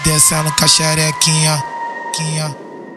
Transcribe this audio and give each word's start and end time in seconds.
descendo 0.00 0.52
com 0.52 0.64
a 0.64 0.68
xerequinha, 0.68 1.62
quinha, 2.14 2.56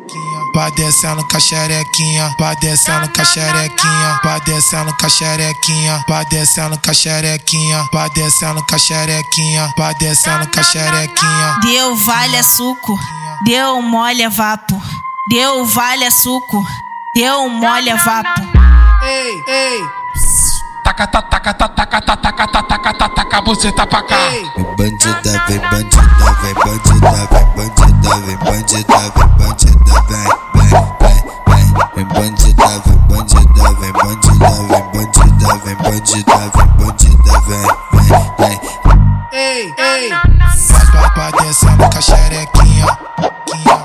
quinha. 0.10 0.42
Vai 0.54 0.72
descendo 0.72 1.24
com 1.28 1.38
a 1.38 1.40
xerequinha, 1.40 2.36
vai 2.40 2.56
descendo 2.56 3.08
com 3.12 3.22
a 3.22 3.26
xerequinha, 3.26 4.20
com 4.22 4.30
a 4.30 4.40
com 4.98 5.06
a 5.06 5.10
com 9.74 9.86
a 9.86 9.90
com 10.48 10.60
a. 10.60 11.60
Deu 11.62 11.96
vale 11.96 12.36
é 12.36 12.44
suco, 12.44 13.00
deu 13.46 13.82
mole 13.82 14.24
é 14.24 14.30
vapo, 14.30 14.82
deu 15.30 15.66
vale 15.66 16.06
é 16.06 16.12
suco, 16.12 16.66
deu 17.16 17.48
mole 17.50 17.90
é 17.90 17.96
vapo. 17.96 18.42
Ei, 19.04 19.44
ei, 19.48 19.82
Taca, 20.84 21.08
taca, 21.08 21.54
taca, 21.54 21.70
taca, 21.70 22.02
taca, 22.02 22.18
taca, 22.18 22.48
taca, 22.48 22.71
você 23.40 23.72
tá 23.72 23.88
pra 23.88 24.02
cá. 24.04 24.18
Vem 24.30 24.44
bandida, 24.76 25.44
vem 25.48 25.60
bandida, 25.60 26.36
vem 26.42 26.54
bandida, 26.54 27.12
vem 27.32 27.48
bandida, 27.56 28.16
vem 28.26 28.38
bandida, 28.38 28.98
vem 29.16 29.28
bandida, 29.38 29.96
vem, 30.10 30.28
vem, 30.54 30.70
vem, 31.00 31.20
vem. 31.48 31.66
Vem 31.96 32.06
bandida, 32.08 32.68
vem 32.86 32.98
bandida, 33.08 33.64
vem 33.80 33.94
bandida, 33.94 34.50
vem 34.68 34.86
bandida, 34.92 35.50
vem 35.64 35.76
bandida, 35.78 36.38
vem 36.56 36.68
bandida, 36.78 37.34
vem, 37.48 37.66
vem, 37.94 38.20
vem. 38.38 38.58
Ei, 39.32 39.74
ei, 39.78 40.10
vai, 40.10 40.32
vai, 40.92 41.10
vai 41.16 41.32
descendo 41.42 41.90
com 41.90 41.98
a 41.98 42.02
xerequinha, 42.02 42.88
quinha. 43.46 43.78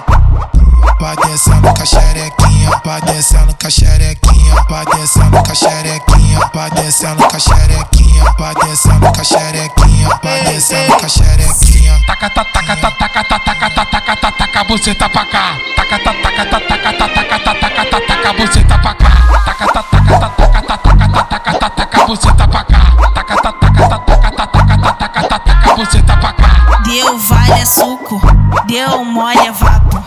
Vai 1.01 1.17
descendo 1.17 1.73
com 1.73 1.83
a 1.83 1.87
xerequinha, 1.87 2.71
vai 2.85 3.01
descendo 3.03 3.55
com 3.55 3.67
a 3.67 3.71
xerequinha, 3.71 4.55
descendo 4.95 5.43
com 5.43 5.53
a 5.53 5.55
xerequinha, 5.55 6.41
descendo 6.75 7.29
com 7.29 7.37
a 7.37 7.39
xerequinha, 7.39 7.96
vai 8.39 8.55
descendo 8.55 9.13
com 9.13 9.21
a 9.21 9.25
xerequinha, 9.25 10.09
vai 10.23 10.43
descendo 10.45 10.97
com 10.97 11.07
a 11.07 11.09
xerequinha. 11.09 12.01
Taca, 12.07 12.31
taca, 12.31 12.63
taca, 12.63 12.77
taca, 12.77 13.25
taca, 13.25 13.41
taca, 13.41 13.71
taca, 13.71 14.17
taca, 14.17 14.33
taca, 14.33 14.65
você 14.65 14.95
tá 14.95 15.09
pra 15.09 15.25
cá. 15.27 15.57
Taca, 15.77 15.99
taca, 15.99 16.47
taca, 16.47 16.61
taca, 16.61 16.93
taca, 16.93 17.39
taca, 17.39 17.61
taca, 17.61 18.01
taca, 18.07 18.33
você 18.35 18.65
tá 18.65 18.79
pra 18.79 18.95
cá. 18.95 19.11
Taca, 19.45 19.67
taca, 19.73 20.19
taca, 20.19 20.51
taca, 20.51 20.79
taca, 20.79 21.53
taca, 21.55 21.71
taca, 21.71 22.07
você 22.07 22.33
tá 22.33 22.49
pra 22.49 22.65
cá. 22.65 22.81
Taca, 23.15 23.37
taca, 23.37 23.89
taca, 23.89 23.99
taca, 23.99 24.47
taca, 24.47 24.93
taca, 24.93 25.41
taca, 25.41 25.77
você 25.77 26.03
tá 26.03 26.17
pra 26.17 26.33
cá. 26.33 26.81
Deu 26.85 27.19
vale 27.19 27.61
é 27.61 27.65
suco, 27.65 28.21
deu 28.67 29.05
mole 29.05 29.39
é 29.39 29.53
vapo, 29.53 30.03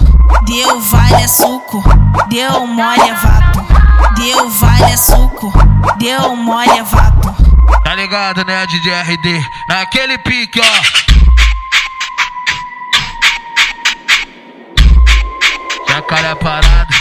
deu 0.46 0.80
vale 0.80 1.24
é 1.24 1.28
suco, 1.28 1.84
deu 2.30 2.66
mole 2.66 3.02
é 3.02 3.14
vapo, 3.14 3.66
deu 4.16 4.50
vale 4.50 4.92
é 4.94 4.98
suco, 4.98 5.52
deu 5.98 6.36
mole 6.36 6.70
é 6.70 6.84
vapo. 6.84 7.09
Ligado, 8.00 8.46
né, 8.46 8.66
DJ 8.66 8.94
RD? 9.02 9.46
Naquele 9.68 10.18
pique, 10.20 10.62
ó. 10.62 10.82
Jacaré 15.92 16.34
parado, 16.36 16.96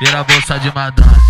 vira 0.00 0.24
bolsa 0.24 0.58
de 0.58 0.74
madame. 0.74 1.29